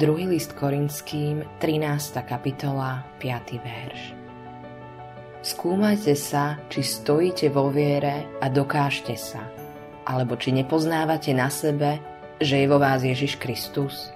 [0.00, 2.24] Druhý list Korinským, 13.
[2.24, 3.60] kapitola, 5.
[3.60, 4.16] verš.
[5.44, 9.44] Skúmajte sa, či stojíte vo viere a dokážte sa,
[10.08, 12.00] alebo či nepoznávate na sebe,
[12.40, 14.08] že je vo vás Ježiš Kristus.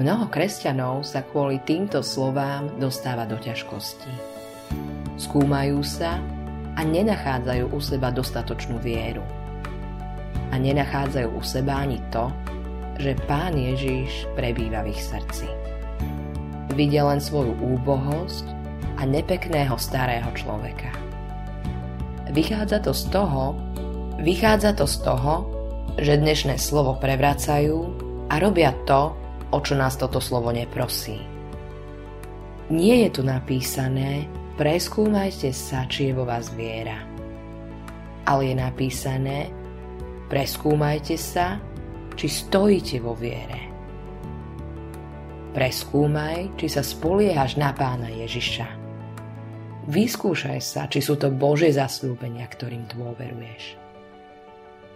[0.00, 4.12] Mnoho kresťanov sa kvôli týmto slovám dostáva do ťažkostí.
[5.20, 6.24] Skúmajú sa
[6.72, 9.20] a nenachádzajú u seba dostatočnú vieru.
[10.48, 12.32] A nenachádzajú u seba ani to,
[12.98, 15.46] že Pán Ježiš prebýva v ich srdci.
[16.74, 18.46] Vidia len svoju úbohosť
[18.98, 20.90] a nepekného starého človeka.
[22.30, 23.54] Vychádza to z toho,
[24.18, 25.34] vychádza to z toho,
[25.98, 27.78] že dnešné slovo prevracajú
[28.30, 29.14] a robia to,
[29.54, 31.22] o čo nás toto slovo neprosí.
[32.72, 34.26] Nie je tu napísané,
[34.58, 37.06] preskúmajte sa, či je vo vás viera.
[38.24, 39.52] Ale je napísané,
[40.32, 41.60] preskúmajte sa,
[42.14, 43.70] či stojíte vo viere.
[45.54, 48.66] Preskúmaj, či sa spoliehaš na pána Ježiša.
[49.86, 53.78] Vyskúšaj sa, či sú to Božie zasľúbenia, ktorým dôveruješ.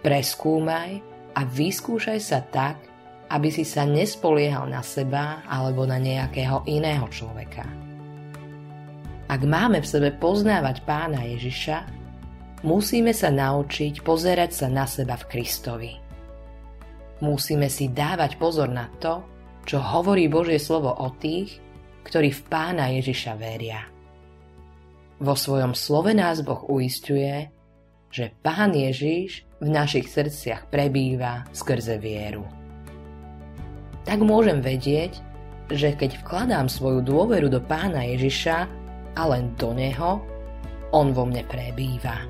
[0.03, 0.99] Preskúmaj
[1.37, 2.75] a vyskúšaj sa tak,
[3.29, 7.63] aby si sa nespoliehal na seba alebo na nejakého iného človeka.
[9.29, 11.85] Ak máme v sebe poznávať pána Ježiša,
[12.65, 16.08] musíme sa naučiť pozerať sa na seba v Kristovi.
[17.19, 19.23] Musíme si dávať pozor na to,
[19.67, 21.59] čo hovorí Božie slovo o tých,
[22.07, 23.83] ktorí v pána Ježiša veria.
[25.19, 27.51] Vo svojom slove nás Boh uistuje,
[28.09, 32.47] že Pán Ježiš v našich srdciach prebýva skrze vieru.
[34.07, 35.19] Tak môžem vedieť,
[35.69, 38.57] že keď vkladám svoju dôveru do Pána Ježiša
[39.13, 40.23] a len do Neho,
[40.89, 42.25] On vo mne prebýva.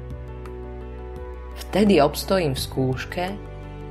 [1.56, 3.26] Vtedy obstojím v skúške,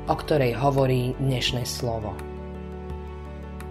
[0.08, 2.16] o ktorej hovorí dnešné slovo.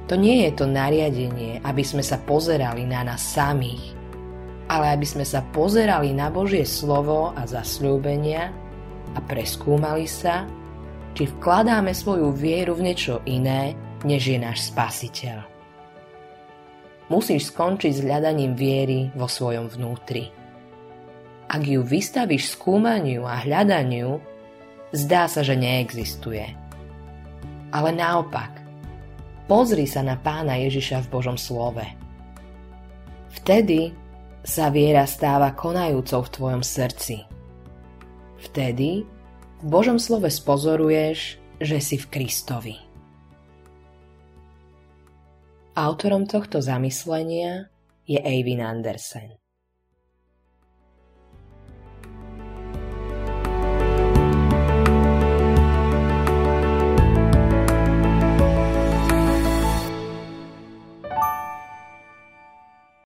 [0.07, 3.92] To nie je to nariadenie, aby sme sa pozerali na nás samých,
[4.71, 8.53] ale aby sme sa pozerali na Božie slovo a zasľúbenia
[9.15, 10.47] a preskúmali sa,
[11.11, 15.43] či vkladáme svoju vieru v niečo iné, než je náš spasiteľ.
[17.08, 20.30] Musíš skončiť s hľadaním viery vo svojom vnútri.
[21.47, 24.20] Ak ju vystavíš skúmaniu a hľadaniu,
[24.92, 26.48] zdá sa, že neexistuje.
[27.71, 28.64] Ale naopak,
[29.48, 31.83] pozri sa na pána Ježiša v Božom slove.
[33.42, 33.92] Vtedy
[34.47, 37.27] sa viera stáva konajúcou v tvojom srdci.
[38.47, 39.03] Vtedy
[39.59, 42.76] v Božom slove spozoruješ, že si v Kristovi.
[45.77, 47.70] Autorom tohto zamyslenia
[48.08, 49.46] je Eivin Andersen.